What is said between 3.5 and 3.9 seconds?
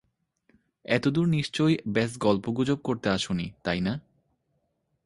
তাই